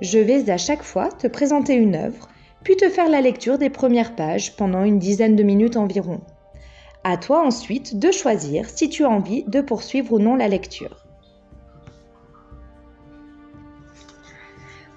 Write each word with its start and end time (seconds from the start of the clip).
Je 0.00 0.18
vais 0.18 0.50
à 0.50 0.56
chaque 0.56 0.82
fois 0.82 1.08
te 1.10 1.26
présenter 1.26 1.74
une 1.74 1.94
œuvre, 1.94 2.28
puis 2.62 2.76
te 2.76 2.88
faire 2.88 3.08
la 3.08 3.20
lecture 3.20 3.58
des 3.58 3.70
premières 3.70 4.16
pages 4.16 4.56
pendant 4.56 4.82
une 4.82 4.98
dizaine 4.98 5.36
de 5.36 5.42
minutes 5.42 5.76
environ. 5.76 6.20
À 7.04 7.16
toi 7.16 7.46
ensuite 7.46 7.98
de 7.98 8.10
choisir 8.10 8.68
si 8.68 8.88
tu 8.88 9.04
as 9.04 9.10
envie 9.10 9.44
de 9.44 9.60
poursuivre 9.60 10.14
ou 10.14 10.18
non 10.18 10.36
la 10.36 10.48
lecture. 10.48 11.04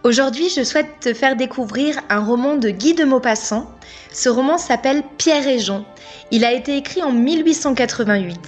Aujourd'hui, 0.03 0.47
je 0.49 0.63
souhaite 0.63 1.01
te 1.01 1.13
faire 1.13 1.35
découvrir 1.35 1.99
un 2.09 2.23
roman 2.23 2.55
de 2.55 2.69
Guy 2.69 2.93
de 2.93 3.03
Maupassant. 3.03 3.69
Ce 4.13 4.29
roman 4.29 4.57
s'appelle 4.57 5.03
Pierre 5.17 5.47
et 5.47 5.59
Jean. 5.59 5.83
Il 6.31 6.45
a 6.45 6.53
été 6.53 6.77
écrit 6.77 7.03
en 7.03 7.11
1888. 7.11 8.39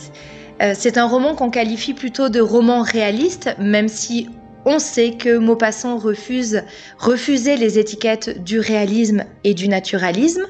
Euh, 0.61 0.73
c'est 0.73 0.97
un 0.97 1.05
roman 1.05 1.36
qu'on 1.36 1.50
qualifie 1.50 1.94
plutôt 1.94 2.30
de 2.30 2.39
roman 2.39 2.81
réaliste, 2.81 3.50
même 3.59 3.89
si 3.89 4.30
on 4.70 4.78
sait 4.78 5.14
que 5.14 5.38
Maupassant 5.38 5.98
refuse, 5.98 6.62
refusait 7.00 7.58
les 7.58 7.80
étiquettes 7.80 8.44
du 8.44 8.59
réalisme 8.59 9.23
et 9.44 9.55
du 9.55 9.68
naturalisme. 9.68 10.45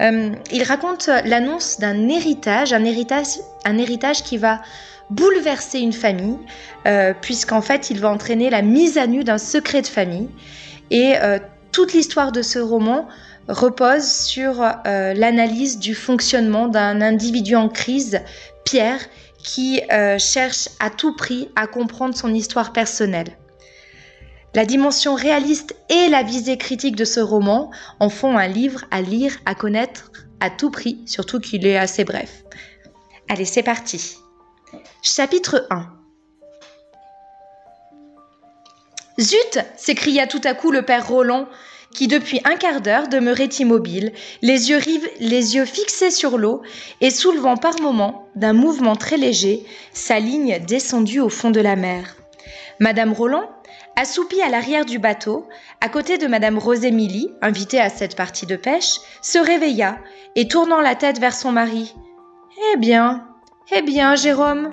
Euh, 0.00 0.30
il 0.50 0.64
raconte 0.64 1.08
l'annonce 1.24 1.78
d'un 1.78 2.08
héritage, 2.08 2.72
un 2.72 2.84
héritage, 2.84 3.38
un 3.64 3.78
héritage 3.78 4.24
qui 4.24 4.36
va 4.36 4.62
bouleverser 5.10 5.78
une 5.78 5.92
famille, 5.92 6.38
euh, 6.86 7.14
puisqu'en 7.20 7.62
fait, 7.62 7.88
il 7.88 8.00
va 8.00 8.10
entraîner 8.10 8.50
la 8.50 8.62
mise 8.62 8.98
à 8.98 9.06
nu 9.06 9.22
d'un 9.22 9.38
secret 9.38 9.80
de 9.80 9.86
famille. 9.86 10.28
Et 10.90 11.14
euh, 11.22 11.38
toute 11.70 11.92
l'histoire 11.92 12.32
de 12.32 12.42
ce 12.42 12.58
roman 12.58 13.06
repose 13.46 14.04
sur 14.04 14.60
l'analyse 14.84 15.78
du 15.78 15.94
fonctionnement 15.94 16.68
d'un 16.68 17.00
individu 17.00 17.56
en 17.56 17.68
crise, 17.68 18.20
Pierre, 18.64 19.00
qui 19.38 19.80
cherche 20.18 20.68
à 20.78 20.90
tout 20.90 21.16
prix 21.16 21.48
à 21.56 21.66
comprendre 21.66 22.14
son 22.16 22.32
histoire 22.32 22.72
personnelle. 22.72 23.36
La 24.54 24.66
dimension 24.66 25.14
réaliste 25.14 25.74
et 25.88 26.08
la 26.08 26.22
visée 26.22 26.58
critique 26.58 26.94
de 26.94 27.06
ce 27.06 27.20
roman 27.20 27.70
en 28.00 28.10
font 28.10 28.36
un 28.36 28.48
livre 28.48 28.84
à 28.90 29.00
lire, 29.00 29.38
à 29.46 29.54
connaître 29.54 30.12
à 30.40 30.50
tout 30.50 30.70
prix, 30.70 31.00
surtout 31.06 31.40
qu'il 31.40 31.66
est 31.66 31.78
assez 31.78 32.04
bref. 32.04 32.44
Allez, 33.30 33.46
c'est 33.46 33.62
parti. 33.62 34.16
Chapitre 35.00 35.66
1 35.70 35.86
Zut 39.20 39.58
s'écria 39.76 40.26
tout 40.26 40.40
à 40.44 40.52
coup 40.52 40.70
le 40.70 40.82
père 40.82 41.08
Roland, 41.08 41.48
qui 41.94 42.06
depuis 42.06 42.40
un 42.44 42.56
quart 42.56 42.82
d'heure 42.82 43.08
demeurait 43.08 43.46
immobile, 43.46 44.12
les 44.42 44.68
yeux, 44.68 44.80
les 45.20 45.54
yeux 45.54 45.64
fixés 45.64 46.10
sur 46.10 46.36
l'eau 46.36 46.62
et 47.00 47.10
soulevant 47.10 47.56
par 47.56 47.80
moments, 47.80 48.28
d'un 48.34 48.52
mouvement 48.52 48.96
très 48.96 49.16
léger, 49.16 49.64
sa 49.94 50.18
ligne 50.18 50.58
descendue 50.66 51.20
au 51.20 51.28
fond 51.30 51.50
de 51.50 51.60
la 51.60 51.76
mer. 51.76 52.16
Madame 52.80 53.12
Roland, 53.12 53.48
assoupie 53.96 54.42
à 54.42 54.48
l'arrière 54.48 54.84
du 54.84 54.98
bateau, 54.98 55.48
à 55.80 55.88
côté 55.88 56.18
de 56.18 56.26
Madame 56.26 56.58
Rosémilie, 56.58 57.32
invitée 57.42 57.80
à 57.80 57.90
cette 57.90 58.16
partie 58.16 58.46
de 58.46 58.56
pêche, 58.56 59.00
se 59.20 59.38
réveilla 59.38 59.98
et 60.34 60.48
tournant 60.48 60.80
la 60.80 60.94
tête 60.94 61.18
vers 61.18 61.34
son 61.34 61.52
mari. 61.52 61.94
Eh 62.72 62.76
bien, 62.78 63.26
eh 63.74 63.82
bien, 63.82 64.14
Jérôme 64.14 64.72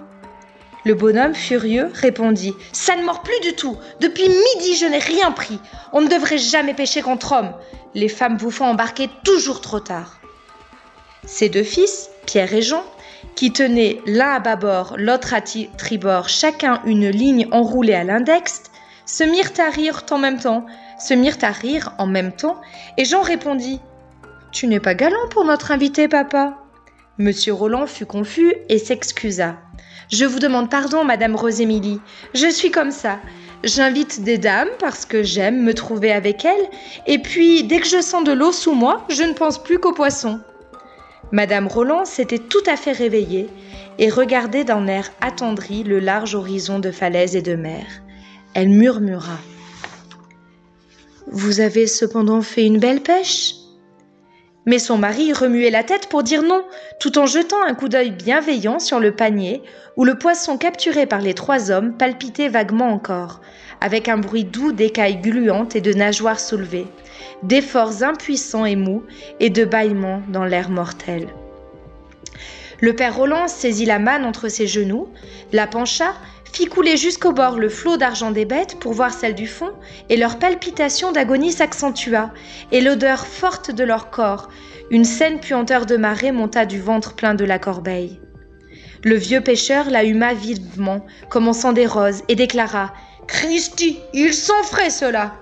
Le 0.85 0.94
bonhomme, 0.94 1.35
furieux, 1.35 1.90
répondit 1.94 2.53
Ça 2.72 2.96
ne 2.96 3.03
mord 3.03 3.22
plus 3.22 3.40
du 3.41 3.53
tout. 3.53 3.78
Depuis 4.00 4.28
midi, 4.28 4.75
je 4.75 4.85
n'ai 4.85 5.00
rien 5.00 5.31
pris. 5.31 5.59
On 5.94 6.01
ne 6.01 6.07
devrait 6.07 6.38
jamais 6.38 6.74
pêcher 6.74 7.01
contre 7.01 7.34
homme. 7.34 7.53
Les 7.96 8.09
femmes 8.09 8.38
vous 8.38 8.51
font 8.51 8.66
embarquer 8.66 9.09
toujours 9.24 9.62
trop 9.62 9.80
tard. 9.80 10.19
Ses 11.25 11.50
deux 11.50 11.63
fils, 11.63 12.09
Pierre 12.25 12.53
et 12.53 12.62
Jean, 12.62 12.84
qui 13.36 13.51
tenaient 13.51 14.01
l'un 14.06 14.34
à 14.34 14.40
bâbord, 14.40 14.96
l'autre 14.97 15.34
à 15.34 15.41
tribord, 15.41 16.30
chacun 16.30 16.81
une 16.86 17.09
ligne 17.09 17.47
enroulée 17.51 17.94
à 17.94 18.03
l'index, 18.03 18.63
se 19.09 19.24
mirent 19.24 19.53
à 19.58 19.72
rire 19.72 20.03
en 20.12 20.20
même 20.20 20.40
temps, 20.40 20.68
se 21.00 21.16
mirent 21.16 21.40
à 21.42 21.52
rire 21.52 21.94
en 21.97 22.06
même 22.06 22.31
temps, 22.31 22.62
et 22.96 23.06
Jean 23.06 23.24
répondit 23.24 23.81
Tu 24.52 24.68
n'es 24.68 24.80
pas 24.80 24.94
galant 24.94 25.28
pour 25.31 25.46
notre 25.46 25.72
invité, 25.72 26.08
papa. 26.08 26.59
Monsieur 27.18 27.53
Roland 27.53 27.88
fut 27.88 28.06
confus 28.06 28.53
et 28.69 28.78
s'excusa. 28.78 29.58
Je 30.12 30.25
vous 30.25 30.38
demande 30.38 30.69
pardon, 30.69 31.03
Madame 31.03 31.36
Rosémilie. 31.36 32.00
Je 32.36 32.50
suis 32.52 32.69
comme 32.69 32.92
ça. 32.92 33.19
J'invite 33.64 34.22
des 34.22 34.38
dames 34.38 34.69
parce 34.80 35.06
que 35.06 35.24
j'aime 35.24 35.64
me 35.64 35.74
trouver 35.74 36.12
avec 36.12 36.46
elles, 36.46 36.69
et 37.08 37.18
puis 37.18 37.64
dès 37.64 37.80
que 37.80 37.88
je 37.88 38.02
sens 38.02 38.24
de 38.24 38.31
l'eau 38.31 38.52
sous 38.52 38.74
moi, 38.74 39.06
je 39.09 39.24
ne 39.24 39.34
pense 39.34 39.62
plus 39.62 39.80
qu'aux 39.80 39.92
poissons. 39.92 40.40
Madame 41.31 41.68
Roland 41.68 42.06
s'était 42.06 42.38
tout 42.38 42.64
à 42.68 42.78
fait 42.78 42.92
réveillée 42.92 43.50
et 43.98 44.09
regardait 44.09 44.64
d'un 44.64 44.86
air 44.86 45.12
attendri 45.19 45.84
le 45.84 46.00
large 46.00 46.36
horizon 46.36 46.78
de 46.78 46.92
falaises 46.92 47.36
et 47.36 47.42
de 47.42 47.56
mer. 47.56 47.86
Elle 48.54 48.70
murmura. 48.70 49.38
Vous 51.28 51.60
avez 51.60 51.88
cependant 51.88 52.42
fait 52.42 52.66
une 52.66 52.80
belle 52.80 53.02
pêche 53.02 53.56
mais 54.70 54.78
son 54.78 55.00
mari 55.00 55.34
remuait 55.34 55.72
la 55.72 55.84
tête 55.84 56.10
pour 56.10 56.22
dire 56.22 56.44
non, 56.44 56.64
tout 57.00 57.18
en 57.18 57.26
jetant 57.26 57.60
un 57.64 57.74
coup 57.74 57.90
d'œil 57.90 58.12
bienveillant 58.12 58.78
sur 58.78 59.00
le 59.00 59.16
panier 59.16 59.64
où 59.98 60.06
le 60.06 60.14
poisson 60.14 60.60
capturé 60.60 61.08
par 61.08 61.22
les 61.22 61.34
trois 61.34 61.72
hommes 61.72 61.98
palpitait 61.98 62.50
vaguement 62.50 62.90
encore, 62.90 63.42
avec 63.82 64.08
un 64.08 64.18
bruit 64.18 64.44
doux 64.44 64.72
d'écailles 64.72 65.22
gluantes 65.22 65.76
et 65.76 65.81
de 65.81 65.92
nageoires 65.92 66.40
soulevées, 66.40 66.86
d'efforts 67.42 68.04
impuissants 68.04 68.66
et 68.66 68.76
mous 68.76 69.02
et 69.40 69.50
de 69.50 69.66
bâillements 69.66 70.22
dans 70.30 70.46
l'air 70.46 70.70
mortel. 70.70 71.28
Le 72.81 72.95
père 72.95 73.16
Roland 73.16 73.47
saisit 73.47 73.85
la 73.85 74.00
manne 74.00 74.25
entre 74.25 74.47
ses 74.47 74.67
genoux, 74.67 75.09
la 75.51 75.67
pencha 75.67 76.13
fit 76.51 76.66
couler 76.66 76.97
jusqu'au 76.97 77.31
bord 77.31 77.59
le 77.59 77.69
flot 77.69 77.97
d'argent 77.97 78.31
des 78.31 78.45
bêtes 78.45 78.79
pour 78.79 78.94
voir 78.94 79.13
celle 79.13 79.35
du 79.35 79.47
fond, 79.47 79.72
et 80.09 80.17
leur 80.17 80.40
palpitation 80.40 81.12
d'agonie 81.12 81.51
s'accentua, 81.51 82.31
et 82.72 82.81
l'odeur 82.81 83.28
forte 83.28 83.72
de 83.72 83.84
leur 83.84 84.09
corps, 84.09 84.50
une 84.89 85.06
saine 85.06 85.39
puanteur 85.39 85.85
de 85.85 85.97
marée 85.97 86.31
monta 86.31 86.66
du 86.66 86.79
ventre 86.79 87.13
plein 87.13 87.35
de 87.35 87.45
la 87.45 87.59
corbeille. 87.59 88.19
Le 89.03 89.16
vieux 89.16 89.41
pêcheur 89.41 89.89
la 89.89 90.03
huma 90.03 90.34
vivement, 90.34 91.06
commençant 91.29 91.73
des 91.73 91.85
roses, 91.85 92.23
et 92.28 92.35
déclara 92.35 92.94
Christi, 93.28 94.00
ils 94.13 94.34
sont 94.34 94.63
frais 94.63 94.89
ceux-là! 94.89 95.35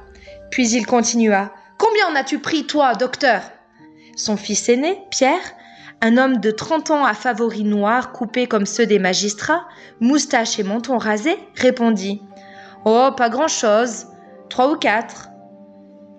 Puis 0.51 0.69
il 0.71 0.85
continua 0.85 1.53
Combien 1.77 2.07
en 2.07 2.15
as-tu 2.15 2.39
pris, 2.39 2.65
toi, 2.65 2.95
docteur? 2.95 3.41
Son 4.15 4.35
fils 4.35 4.67
aîné, 4.67 4.97
Pierre, 5.11 5.53
un 6.01 6.17
homme 6.17 6.39
de 6.39 6.51
30 6.51 6.91
ans 6.91 7.05
à 7.05 7.13
favoris 7.13 7.63
noirs 7.63 8.11
coupés 8.11 8.47
comme 8.47 8.65
ceux 8.65 8.85
des 8.85 8.99
magistrats, 8.99 9.67
moustache 9.99 10.59
et 10.59 10.63
menton 10.63 10.97
rasé, 10.97 11.37
répondit 11.55 12.21
Oh, 12.85 13.09
pas 13.17 13.29
grand-chose. 13.29 14.07
Trois 14.49 14.71
ou 14.71 14.77
quatre. 14.77 15.29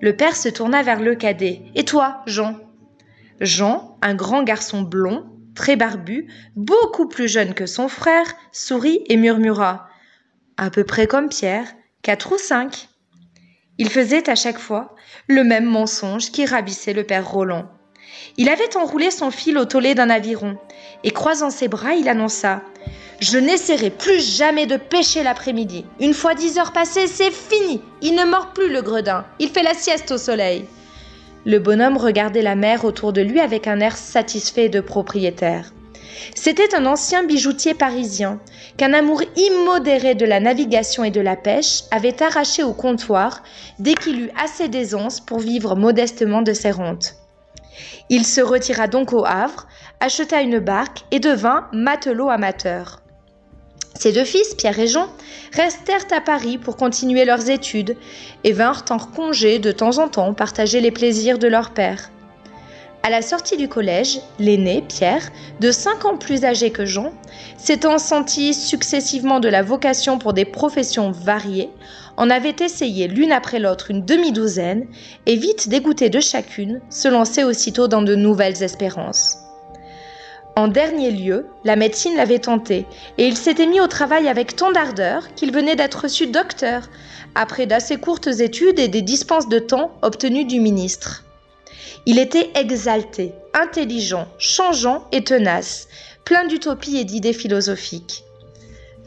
Le 0.00 0.16
père 0.16 0.36
se 0.36 0.48
tourna 0.48 0.82
vers 0.82 1.00
le 1.00 1.14
cadet. 1.14 1.62
Et 1.74 1.84
toi, 1.84 2.22
Jean? 2.26 2.56
Jean, 3.40 3.96
un 4.02 4.14
grand 4.14 4.42
garçon 4.42 4.82
blond, 4.82 5.24
très 5.54 5.76
barbu, 5.76 6.28
beaucoup 6.56 7.08
plus 7.08 7.28
jeune 7.28 7.54
que 7.54 7.66
son 7.66 7.88
frère, 7.88 8.26
sourit 8.52 9.04
et 9.08 9.16
murmura 9.16 9.88
À 10.56 10.70
peu 10.70 10.84
près 10.84 11.06
comme 11.06 11.28
Pierre, 11.28 11.66
quatre 12.02 12.32
ou 12.32 12.38
cinq. 12.38 12.88
Il 13.78 13.90
faisait 13.90 14.28
à 14.28 14.34
chaque 14.34 14.58
fois 14.58 14.96
le 15.28 15.44
même 15.44 15.66
mensonge 15.66 16.32
qui 16.32 16.46
ravissait 16.46 16.92
le 16.92 17.04
père 17.04 17.30
Roland. 17.30 17.70
Il 18.36 18.48
avait 18.48 18.76
enroulé 18.76 19.10
son 19.10 19.30
fil 19.30 19.58
au 19.58 19.64
tolet 19.64 19.94
d'un 19.94 20.10
aviron, 20.10 20.56
et 21.04 21.10
croisant 21.10 21.50
ses 21.50 21.68
bras, 21.68 21.94
il 21.94 22.08
annonça 22.08 22.62
Je 23.20 23.38
n'essaierai 23.38 23.90
plus 23.90 24.20
jamais 24.20 24.66
de 24.66 24.76
pêcher 24.76 25.22
l'après-midi. 25.22 25.84
Une 26.00 26.14
fois 26.14 26.34
dix 26.34 26.58
heures 26.58 26.72
passées, 26.72 27.06
c'est 27.06 27.32
fini. 27.32 27.80
Il 28.02 28.14
ne 28.14 28.24
mord 28.24 28.52
plus 28.52 28.72
le 28.72 28.82
gredin. 28.82 29.24
Il 29.38 29.48
fait 29.48 29.62
la 29.62 29.74
sieste 29.74 30.10
au 30.10 30.18
soleil. 30.18 30.64
Le 31.44 31.58
bonhomme 31.58 31.96
regardait 31.96 32.42
la 32.42 32.54
mer 32.54 32.84
autour 32.84 33.12
de 33.12 33.22
lui 33.22 33.40
avec 33.40 33.66
un 33.66 33.80
air 33.80 33.96
satisfait 33.96 34.68
de 34.68 34.80
propriétaire. 34.80 35.72
C'était 36.34 36.74
un 36.74 36.86
ancien 36.86 37.24
bijoutier 37.24 37.74
parisien 37.74 38.40
qu'un 38.76 38.92
amour 38.92 39.22
immodéré 39.36 40.14
de 40.14 40.26
la 40.26 40.40
navigation 40.40 41.04
et 41.04 41.10
de 41.10 41.20
la 41.20 41.36
pêche 41.36 41.82
avait 41.90 42.22
arraché 42.22 42.62
au 42.62 42.72
comptoir 42.72 43.42
dès 43.78 43.94
qu'il 43.94 44.20
eut 44.20 44.30
assez 44.42 44.68
d'aisance 44.68 45.20
pour 45.20 45.38
vivre 45.38 45.74
modestement 45.76 46.42
de 46.42 46.52
ses 46.52 46.70
rentes. 46.70 47.14
Il 48.08 48.24
se 48.24 48.40
retira 48.40 48.86
donc 48.86 49.12
au 49.12 49.24
Havre, 49.24 49.66
acheta 50.00 50.40
une 50.40 50.58
barque 50.58 51.04
et 51.10 51.20
devint 51.20 51.68
matelot 51.72 52.28
amateur. 52.30 53.00
Ses 53.94 54.12
deux 54.12 54.24
fils, 54.24 54.54
Pierre 54.54 54.78
et 54.78 54.86
Jean, 54.86 55.08
restèrent 55.52 56.06
à 56.12 56.20
Paris 56.20 56.56
pour 56.56 56.76
continuer 56.76 57.24
leurs 57.24 57.50
études 57.50 57.96
et 58.44 58.52
vinrent 58.52 58.84
en 58.90 58.98
congé 58.98 59.58
de 59.58 59.72
temps 59.72 59.98
en 59.98 60.08
temps 60.08 60.34
partager 60.34 60.80
les 60.80 60.92
plaisirs 60.92 61.38
de 61.38 61.48
leur 61.48 61.70
père. 61.70 62.10
À 63.02 63.10
la 63.10 63.22
sortie 63.22 63.56
du 63.56 63.68
collège, 63.68 64.20
l'aîné, 64.38 64.82
Pierre, 64.86 65.30
de 65.60 65.70
cinq 65.70 66.04
ans 66.04 66.16
plus 66.16 66.44
âgé 66.44 66.70
que 66.70 66.84
Jean, 66.84 67.12
s'étant 67.56 67.98
senti 67.98 68.52
successivement 68.52 69.40
de 69.40 69.48
la 69.48 69.62
vocation 69.62 70.18
pour 70.18 70.32
des 70.32 70.44
professions 70.44 71.12
variées, 71.12 71.70
en 72.16 72.28
avait 72.28 72.56
essayé 72.60 73.06
l'une 73.06 73.30
après 73.30 73.60
l'autre 73.60 73.92
une 73.92 74.04
demi-douzaine 74.04 74.86
et 75.26 75.36
vite 75.36 75.68
dégoûté 75.68 76.10
de 76.10 76.18
chacune, 76.18 76.80
se 76.90 77.06
lançait 77.06 77.44
aussitôt 77.44 77.86
dans 77.86 78.02
de 78.02 78.16
nouvelles 78.16 78.62
espérances. 78.64 79.38
En 80.56 80.66
dernier 80.66 81.12
lieu, 81.12 81.46
la 81.62 81.76
médecine 81.76 82.16
l'avait 82.16 82.40
tenté, 82.40 82.84
et 83.16 83.28
il 83.28 83.36
s'était 83.36 83.68
mis 83.68 83.80
au 83.80 83.86
travail 83.86 84.26
avec 84.28 84.56
tant 84.56 84.72
d'ardeur 84.72 85.32
qu'il 85.36 85.52
venait 85.52 85.76
d'être 85.76 86.02
reçu 86.02 86.26
docteur, 86.26 86.90
après 87.36 87.66
d'assez 87.66 87.96
courtes 87.96 88.26
études 88.26 88.80
et 88.80 88.88
des 88.88 89.02
dispenses 89.02 89.48
de 89.48 89.60
temps 89.60 89.92
obtenues 90.02 90.44
du 90.44 90.58
ministre. 90.58 91.22
Il 92.06 92.18
était 92.18 92.50
exalté, 92.54 93.32
intelligent, 93.54 94.28
changeant 94.38 95.06
et 95.12 95.24
tenace, 95.24 95.88
plein 96.24 96.46
d'utopies 96.46 96.98
et 96.98 97.04
d'idées 97.04 97.32
philosophiques. 97.32 98.24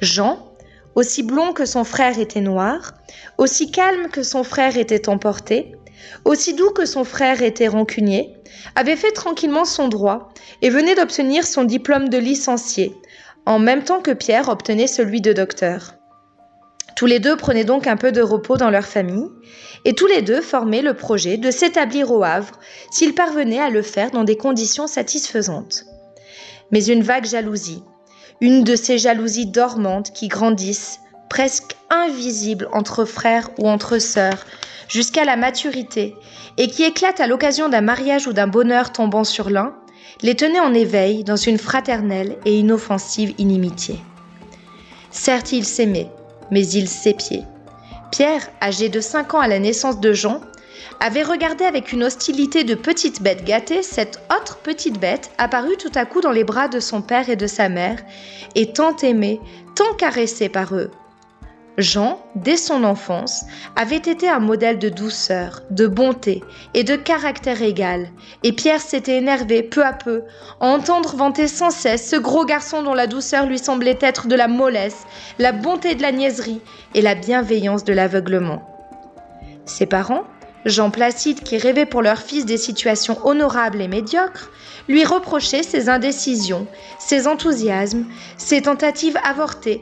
Jean, 0.02 0.52
aussi 0.96 1.24
blond 1.24 1.54
que 1.54 1.66
son 1.66 1.84
frère 1.84 2.20
était 2.20 2.42
noir, 2.42 2.94
aussi 3.38 3.72
calme 3.72 4.10
que 4.10 4.24
son 4.24 4.44
frère 4.44 4.78
était 4.78 5.10
emporté, 5.10 5.76
aussi 6.26 6.54
doux 6.54 6.72
que 6.72 6.86
son 6.86 7.04
frère 7.04 7.42
était 7.42 7.68
rancunier, 7.68 8.36
avait 8.76 8.96
fait 8.96 9.12
tranquillement 9.12 9.66
son 9.66 9.88
droit 9.88 10.30
et 10.62 10.70
venait 10.70 10.96
d'obtenir 10.96 11.46
son 11.46 11.64
diplôme 11.64 12.10
de 12.10 12.18
licencié, 12.18 12.96
en 13.46 13.60
même 13.60 13.84
temps 13.84 14.02
que 14.02 14.12
Pierre 14.12 14.50
obtenait 14.50 14.88
celui 14.88 15.22
de 15.22 15.34
docteur. 15.34 15.96
Tous 16.96 17.06
les 17.06 17.20
deux 17.20 17.36
prenaient 17.36 17.64
donc 17.64 17.88
un 17.88 17.98
peu 17.98 18.12
de 18.12 18.22
repos 18.22 18.58
dans 18.58 18.70
leur 18.70 18.86
famille, 18.86 19.30
et 19.86 19.94
tous 19.94 20.08
les 20.08 20.22
deux 20.22 20.42
formaient 20.42 20.82
le 20.82 20.94
projet 20.94 21.38
de 21.38 21.52
s'établir 21.52 22.12
au 22.12 22.24
Havre 22.24 22.60
s'ils 22.92 23.16
parvenaient 23.16 23.60
à 23.60 23.70
le 23.70 23.82
faire 23.82 24.12
dans 24.12 24.24
des 24.24 24.38
conditions 24.38 24.88
satisfaisantes. 24.88 25.86
Mais 26.72 26.86
une 26.86 27.04
vague 27.04 27.26
jalousie, 27.26 27.84
une 28.40 28.64
de 28.64 28.76
ces 28.76 28.98
jalousies 28.98 29.48
dormantes 29.48 30.14
qui 30.14 30.28
grandissent, 30.28 31.00
presque 31.30 31.76
invisibles 31.90 32.68
entre 32.74 33.06
frères 33.06 33.50
ou 33.58 33.68
entre 33.68 33.98
sœurs, 34.00 34.46
jusqu'à 34.88 35.26
la 35.26 35.38
maturité, 35.38 36.16
et 36.58 36.68
qui 36.68 36.84
éclatent 36.84 37.22
à 37.22 37.28
l'occasion 37.28 37.70
d'un 37.70 37.82
mariage 37.82 38.28
ou 38.28 38.34
d'un 38.34 38.48
bonheur 38.48 38.92
tombant 38.92 39.24
sur 39.24 39.50
l'un, 39.50 39.74
les 40.22 40.36
tenaient 40.36 40.60
en 40.60 40.74
éveil 40.74 41.24
dans 41.24 41.38
une 41.38 41.58
fraternelle 41.58 42.38
et 42.46 42.60
inoffensive 42.60 43.34
inimitié. 43.38 44.00
Certes, 45.10 45.52
ils 45.52 45.66
s'aimaient, 45.66 46.12
mais 46.52 46.68
ils 46.68 46.88
s'épiaient. 46.88 47.46
Pierre, 48.12 48.50
âgé 48.62 48.90
de 48.90 49.00
5 49.00 49.34
ans 49.34 49.40
à 49.40 49.48
la 49.48 49.60
naissance 49.60 50.00
de 50.00 50.14
Jean, 50.14 50.42
avait 51.00 51.24
regardé 51.24 51.64
avec 51.64 51.92
une 51.92 52.04
hostilité 52.04 52.64
de 52.64 52.76
petite 52.76 53.24
bête 53.24 53.44
gâtée 53.44 53.82
cette 53.82 54.22
autre 54.30 54.58
petite 54.58 55.00
bête 55.00 55.32
apparue 55.38 55.78
tout 55.78 55.92
à 55.96 56.06
coup 56.06 56.22
dans 56.22 56.32
les 56.32 56.44
bras 56.44 56.68
de 56.68 56.80
son 56.80 57.02
père 57.02 57.30
et 57.30 57.36
de 57.36 57.48
sa 57.48 57.70
mère, 57.70 57.98
et 58.54 58.74
tant 58.74 58.96
aimée, 58.98 59.40
tant 59.76 59.94
caressée 59.96 60.50
par 60.50 60.76
eux, 60.76 60.92
Jean, 61.78 62.20
dès 62.36 62.58
son 62.58 62.84
enfance, 62.84 63.46
avait 63.76 63.96
été 63.96 64.28
un 64.28 64.40
modèle 64.40 64.78
de 64.78 64.90
douceur, 64.90 65.62
de 65.70 65.88
bonté 65.88 66.44
et 66.74 66.84
de 66.84 66.98
caractère 66.98 67.62
égal, 67.62 68.10
et 68.44 68.52
Pierre 68.52 68.82
s'était 68.82 69.18
énervé 69.18 69.64
peu 69.64 69.84
à 69.86 69.94
peu 69.94 70.24
à 70.60 70.68
entendre 70.68 71.16
vanter 71.16 71.48
sans 71.48 71.70
cesse 71.70 72.10
ce 72.10 72.18
gros 72.18 72.46
garçon 72.46 72.84
dont 72.84 72.94
la 72.94 73.08
douceur 73.08 73.46
lui 73.46 73.58
semblait 73.58 73.98
être 74.02 74.28
de 74.28 74.36
la 74.36 74.50
mollesse, 74.50 75.06
la 75.40 75.54
bonté 75.54 75.96
de 75.96 76.02
la 76.02 76.12
niaiserie 76.12 76.62
et 76.94 77.02
la 77.02 77.16
bienveillance 77.16 77.86
de 77.86 77.94
l'aveuglement. 77.94 78.68
Ses 79.66 79.86
parents, 79.86 80.26
Jean 80.66 80.92
Placide 80.92 81.42
qui 81.42 81.58
rêvait 81.58 81.86
pour 81.86 82.02
leur 82.02 82.20
fils 82.20 82.46
des 82.46 82.58
situations 82.58 83.18
honorables 83.26 83.82
et 83.82 83.88
médiocres, 83.88 84.52
lui 84.88 85.06
reprochaient 85.06 85.64
ses 85.64 85.90
indécisions, 85.90 86.68
ses 87.00 87.28
enthousiasmes, 87.28 88.06
ses 88.38 88.64
tentatives 88.64 89.18
avortées, 89.24 89.82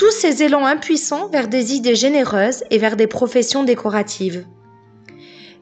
tous 0.00 0.10
ces 0.12 0.42
élans 0.42 0.64
impuissants 0.64 1.28
vers 1.28 1.46
des 1.46 1.74
idées 1.74 1.94
généreuses 1.94 2.64
et 2.70 2.78
vers 2.78 2.96
des 2.96 3.06
professions 3.06 3.64
décoratives. 3.64 4.46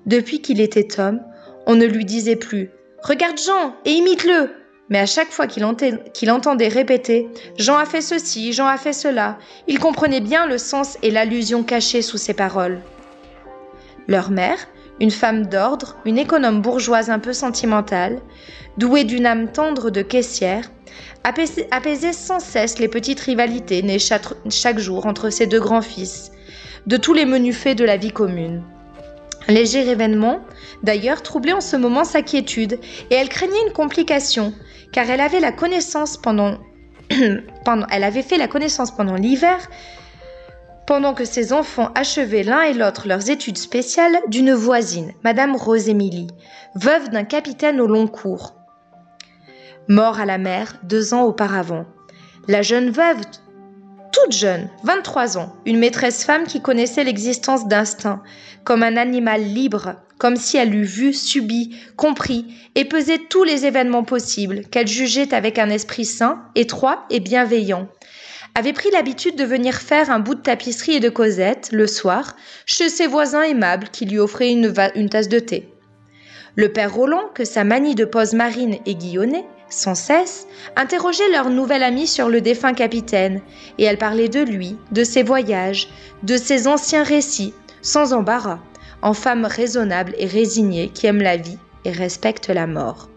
Depuis 0.06 0.40
qu'il 0.40 0.60
était 0.60 1.00
homme, 1.00 1.20
on 1.66 1.74
ne 1.74 1.84
lui 1.84 2.04
disait 2.04 2.36
plus 2.36 2.70
Regarde 3.02 3.36
Jean 3.36 3.74
et 3.84 3.90
imite-le 3.90 4.50
mais 4.90 5.00
à 5.00 5.06
chaque 5.06 5.32
fois 5.32 5.48
qu'il 5.48 6.30
entendait 6.30 6.68
répéter 6.68 7.28
Jean 7.58 7.78
a 7.78 7.84
fait 7.84 8.00
ceci, 8.00 8.52
Jean 8.52 8.68
a 8.68 8.76
fait 8.76 8.92
cela, 8.92 9.38
il 9.66 9.80
comprenait 9.80 10.20
bien 10.20 10.46
le 10.46 10.56
sens 10.56 10.98
et 11.02 11.10
l'allusion 11.10 11.64
cachée 11.64 12.00
sous 12.00 12.16
ces 12.16 12.32
paroles. 12.32 12.78
Leur 14.06 14.30
mère, 14.30 14.68
une 15.00 15.10
femme 15.10 15.46
d'ordre, 15.46 15.96
une 16.04 16.16
économe 16.16 16.62
bourgeoise 16.62 17.10
un 17.10 17.18
peu 17.18 17.32
sentimentale, 17.32 18.20
douée 18.76 19.02
d'une 19.02 19.26
âme 19.26 19.50
tendre 19.50 19.90
de 19.90 20.00
caissière, 20.00 20.70
apaisait 21.24 22.12
sans 22.12 22.40
cesse 22.40 22.78
les 22.78 22.88
petites 22.88 23.20
rivalités 23.20 23.82
nées 23.82 23.98
chaque 23.98 24.78
jour 24.78 25.06
entre 25.06 25.30
ses 25.30 25.46
deux 25.46 25.60
grands-fils, 25.60 26.32
de 26.86 26.96
tous 26.96 27.14
les 27.14 27.24
menus 27.24 27.56
faits 27.56 27.76
de 27.76 27.84
la 27.84 27.96
vie 27.96 28.12
commune. 28.12 28.62
Un 29.48 29.52
léger 29.52 29.88
événement, 29.88 30.40
d'ailleurs, 30.82 31.22
troublait 31.22 31.52
en 31.52 31.60
ce 31.60 31.76
moment 31.76 32.04
sa 32.04 32.22
quiétude, 32.22 32.78
et 33.10 33.14
elle 33.14 33.28
craignait 33.28 33.66
une 33.66 33.72
complication, 33.72 34.52
car 34.92 35.08
elle 35.08 35.20
avait 35.20 35.40
la 35.40 35.52
connaissance 35.52 36.16
pendant, 36.16 36.58
pendant 37.64 37.86
elle 37.90 38.04
avait 38.04 38.22
fait 38.22 38.36
la 38.36 38.48
connaissance 38.48 38.94
pendant 38.94 39.14
l'hiver, 39.14 39.58
pendant 40.86 41.12
que 41.14 41.24
ses 41.24 41.52
enfants 41.52 41.90
achevaient 41.94 42.42
l'un 42.42 42.62
et 42.62 42.72
l'autre 42.72 43.08
leurs 43.08 43.30
études 43.30 43.58
spéciales, 43.58 44.18
d'une 44.28 44.52
voisine, 44.52 45.12
Madame 45.24 45.56
Rose-Émilie, 45.56 46.28
veuve 46.74 47.10
d'un 47.10 47.24
capitaine 47.24 47.80
au 47.80 47.86
long 47.86 48.06
cours, 48.06 48.57
mort 49.88 50.20
à 50.20 50.26
la 50.26 50.38
mer 50.38 50.76
deux 50.82 51.14
ans 51.14 51.24
auparavant. 51.24 51.86
La 52.46 52.62
jeune 52.62 52.90
veuve, 52.90 53.20
toute 54.12 54.32
jeune, 54.32 54.68
23 54.84 55.38
ans, 55.38 55.54
une 55.66 55.78
maîtresse 55.78 56.24
femme 56.24 56.44
qui 56.44 56.60
connaissait 56.60 57.04
l'existence 57.04 57.66
d'instinct, 57.68 58.22
comme 58.64 58.82
un 58.82 58.96
animal 58.96 59.42
libre, 59.42 59.96
comme 60.18 60.36
si 60.36 60.56
elle 60.56 60.74
eût 60.74 60.84
vu, 60.84 61.12
subi, 61.12 61.76
compris 61.96 62.46
et 62.74 62.84
pesé 62.84 63.18
tous 63.28 63.44
les 63.44 63.66
événements 63.66 64.04
possibles, 64.04 64.62
qu'elle 64.70 64.88
jugeait 64.88 65.34
avec 65.34 65.58
un 65.58 65.70
esprit 65.70 66.04
sain, 66.04 66.42
étroit 66.54 67.04
et 67.10 67.20
bienveillant 67.20 67.88
avait 68.58 68.72
pris 68.72 68.90
l'habitude 68.90 69.36
de 69.36 69.44
venir 69.44 69.76
faire 69.76 70.10
un 70.10 70.18
bout 70.18 70.34
de 70.34 70.40
tapisserie 70.40 70.96
et 70.96 71.00
de 71.00 71.08
causette 71.08 71.68
le 71.70 71.86
soir 71.86 72.34
chez 72.66 72.88
ses 72.88 73.06
voisins 73.06 73.42
aimables 73.42 73.88
qui 73.88 74.04
lui 74.04 74.18
offraient 74.18 74.50
une, 74.50 74.74
une 74.96 75.08
tasse 75.08 75.28
de 75.28 75.38
thé. 75.38 75.68
Le 76.56 76.72
père 76.72 76.92
Roland, 76.92 77.28
que 77.34 77.44
sa 77.44 77.62
manie 77.62 77.94
de 77.94 78.04
pose 78.04 78.32
marine 78.32 78.78
aiguillonnait, 78.84 79.46
sans 79.70 79.94
cesse, 79.94 80.46
interrogeait 80.76 81.30
leur 81.30 81.50
nouvelle 81.50 81.82
amie 81.82 82.06
sur 82.06 82.28
le 82.28 82.40
défunt 82.40 82.74
capitaine, 82.74 83.40
et 83.78 83.84
elle 83.84 83.98
parlait 83.98 84.28
de 84.28 84.40
lui, 84.40 84.76
de 84.92 85.04
ses 85.04 85.22
voyages, 85.22 85.88
de 86.22 86.36
ses 86.36 86.66
anciens 86.66 87.02
récits, 87.02 87.54
sans 87.82 88.12
embarras, 88.12 88.60
en 89.02 89.14
femme 89.14 89.44
raisonnable 89.44 90.14
et 90.18 90.26
résignée 90.26 90.88
qui 90.88 91.06
aime 91.06 91.22
la 91.22 91.36
vie 91.36 91.58
et 91.84 91.92
respecte 91.92 92.48
la 92.48 92.66
mort. 92.66 93.08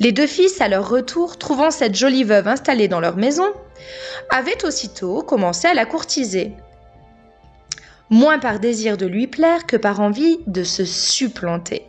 Les 0.00 0.12
deux 0.12 0.26
fils, 0.26 0.60
à 0.60 0.68
leur 0.68 0.88
retour, 0.88 1.38
trouvant 1.38 1.70
cette 1.70 1.94
jolie 1.94 2.24
veuve 2.24 2.48
installée 2.48 2.88
dans 2.88 3.00
leur 3.00 3.16
maison, 3.16 3.46
avaient 4.30 4.64
aussitôt 4.64 5.22
commencé 5.22 5.68
à 5.68 5.74
la 5.74 5.86
courtiser, 5.86 6.52
moins 8.10 8.38
par 8.38 8.60
désir 8.60 8.96
de 8.96 9.06
lui 9.06 9.26
plaire 9.26 9.66
que 9.66 9.76
par 9.76 10.00
envie 10.00 10.40
de 10.46 10.64
se 10.64 10.84
supplanter. 10.84 11.86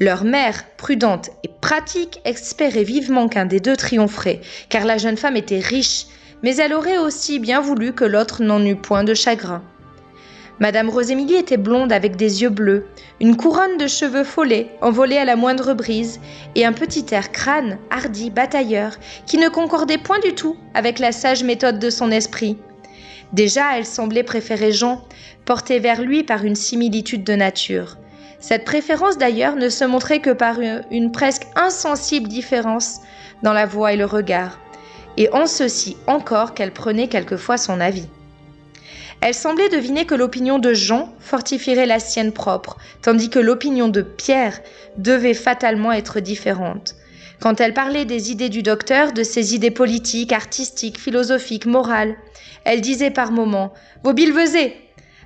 Leur 0.00 0.24
mère, 0.24 0.64
prudente 0.76 1.30
et 1.44 1.50
pratique, 1.60 2.20
espérait 2.24 2.82
vivement 2.82 3.28
qu'un 3.28 3.46
des 3.46 3.60
deux 3.60 3.76
triompherait, 3.76 4.40
car 4.68 4.84
la 4.84 4.98
jeune 4.98 5.16
femme 5.16 5.36
était 5.36 5.60
riche, 5.60 6.06
mais 6.42 6.56
elle 6.56 6.74
aurait 6.74 6.98
aussi 6.98 7.38
bien 7.38 7.60
voulu 7.60 7.92
que 7.92 8.04
l'autre 8.04 8.42
n'en 8.42 8.64
eût 8.64 8.74
point 8.74 9.04
de 9.04 9.14
chagrin. 9.14 9.62
Madame 10.58 10.90
Rosémilie 10.90 11.36
était 11.36 11.56
blonde 11.56 11.92
avec 11.92 12.16
des 12.16 12.42
yeux 12.42 12.50
bleus, 12.50 12.86
une 13.20 13.36
couronne 13.36 13.76
de 13.76 13.86
cheveux 13.86 14.24
follets 14.24 14.70
envolée 14.80 15.16
à 15.16 15.24
la 15.24 15.36
moindre 15.36 15.74
brise, 15.74 16.20
et 16.56 16.64
un 16.64 16.72
petit 16.72 17.06
air 17.12 17.30
crâne, 17.30 17.78
hardi, 17.90 18.30
batailleur, 18.30 18.96
qui 19.26 19.38
ne 19.38 19.48
concordait 19.48 19.98
point 19.98 20.20
du 20.20 20.34
tout 20.34 20.56
avec 20.74 20.98
la 20.98 21.12
sage 21.12 21.44
méthode 21.44 21.78
de 21.78 21.90
son 21.90 22.10
esprit. 22.10 22.56
Déjà, 23.32 23.76
elle 23.78 23.86
semblait 23.86 24.22
préférer 24.24 24.72
Jean, 24.72 25.04
porté 25.44 25.78
vers 25.78 26.02
lui 26.02 26.24
par 26.24 26.44
une 26.44 26.56
similitude 26.56 27.24
de 27.24 27.34
nature. 27.34 27.96
Cette 28.46 28.66
préférence 28.66 29.16
d'ailleurs 29.16 29.56
ne 29.56 29.70
se 29.70 29.86
montrait 29.86 30.20
que 30.20 30.28
par 30.28 30.58
une, 30.90 31.12
presque 31.12 31.46
insensible 31.56 32.28
différence 32.28 33.00
dans 33.42 33.54
la 33.54 33.64
voix 33.64 33.94
et 33.94 33.96
le 33.96 34.04
regard, 34.04 34.58
et 35.16 35.30
en 35.32 35.46
ceci 35.46 35.96
encore 36.06 36.52
qu'elle 36.52 36.74
prenait 36.74 37.08
quelquefois 37.08 37.56
son 37.56 37.80
avis. 37.80 38.06
Elle 39.22 39.32
semblait 39.32 39.70
deviner 39.70 40.04
que 40.04 40.14
l'opinion 40.14 40.58
de 40.58 40.74
Jean 40.74 41.08
fortifierait 41.20 41.86
la 41.86 41.98
sienne 41.98 42.32
propre, 42.32 42.76
tandis 43.00 43.30
que 43.30 43.38
l'opinion 43.38 43.88
de 43.88 44.02
Pierre 44.02 44.60
devait 44.98 45.32
fatalement 45.32 45.92
être 45.92 46.20
différente. 46.20 46.96
Quand 47.40 47.62
elle 47.62 47.72
parlait 47.72 48.04
des 48.04 48.30
idées 48.30 48.50
du 48.50 48.62
docteur, 48.62 49.14
de 49.14 49.22
ses 49.22 49.54
idées 49.54 49.70
politiques, 49.70 50.32
artistiques, 50.32 51.00
philosophiques, 51.00 51.64
morales, 51.64 52.14
elle 52.64 52.82
disait 52.82 53.10
par 53.10 53.32
moments 53.32 53.72
Vos 54.02 54.12
bilvesés 54.12 54.76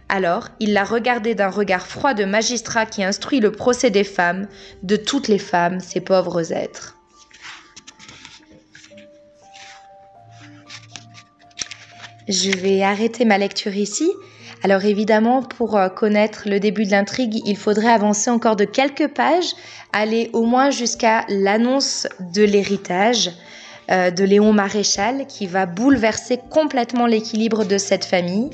alors, 0.09 0.49
il 0.59 0.73
la 0.73 0.85
regardait 0.85 1.35
d'un 1.35 1.51
regard 1.51 1.87
froid 1.87 2.15
de 2.15 2.25
magistrat 2.25 2.87
qui 2.87 3.05
instruit 3.05 3.41
le 3.41 3.53
procès 3.53 3.91
des 3.91 4.05
femmes, 4.05 4.49
de 4.83 4.97
toutes 4.97 5.29
les 5.29 5.39
femmes, 5.39 5.81
ces 5.81 6.01
pauvres 6.01 6.53
êtres. 6.53 6.97
Je 12.27 12.51
vais 12.51 12.83
arrêter 12.83 13.25
ma 13.25 13.39
lecture 13.39 13.75
ici. 13.75 14.11
Alors 14.63 14.85
évidemment, 14.85 15.43
pour 15.43 15.77
euh, 15.77 15.89
connaître 15.89 16.49
le 16.49 16.59
début 16.59 16.85
de 16.85 16.91
l'intrigue, 16.91 17.41
il 17.47 17.57
faudrait 17.57 17.93
avancer 17.93 18.29
encore 18.29 18.57
de 18.57 18.65
quelques 18.65 19.09
pages, 19.09 19.53
aller 19.93 20.31
au 20.33 20.45
moins 20.45 20.71
jusqu'à 20.71 21.25
l'annonce 21.29 22.07
de 22.35 22.43
l'héritage 22.43 23.31
euh, 23.91 24.11
de 24.11 24.25
Léon 24.25 24.53
Maréchal 24.53 25.27
qui 25.27 25.47
va 25.47 25.67
bouleverser 25.67 26.39
complètement 26.51 27.07
l'équilibre 27.07 27.65
de 27.65 27.79
cette 27.79 28.05
famille. 28.05 28.51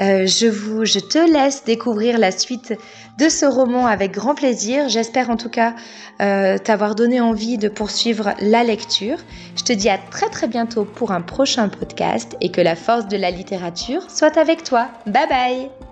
Euh, 0.00 0.26
je, 0.26 0.46
vous, 0.46 0.84
je 0.84 0.98
te 0.98 1.18
laisse 1.18 1.64
découvrir 1.64 2.18
la 2.18 2.32
suite 2.32 2.74
de 3.18 3.28
ce 3.28 3.46
roman 3.46 3.86
avec 3.86 4.12
grand 4.12 4.34
plaisir. 4.34 4.88
J'espère 4.88 5.30
en 5.30 5.36
tout 5.36 5.48
cas 5.48 5.74
euh, 6.20 6.58
t'avoir 6.58 6.94
donné 6.94 7.20
envie 7.20 7.58
de 7.58 7.68
poursuivre 7.68 8.34
la 8.40 8.64
lecture. 8.64 9.18
Je 9.56 9.62
te 9.62 9.72
dis 9.72 9.88
à 9.88 9.98
très 9.98 10.28
très 10.30 10.48
bientôt 10.48 10.84
pour 10.84 11.12
un 11.12 11.20
prochain 11.20 11.68
podcast 11.68 12.36
et 12.40 12.50
que 12.50 12.60
la 12.60 12.74
force 12.74 13.06
de 13.06 13.16
la 13.16 13.30
littérature 13.30 14.10
soit 14.10 14.36
avec 14.36 14.64
toi. 14.64 14.88
Bye 15.06 15.28
bye 15.28 15.84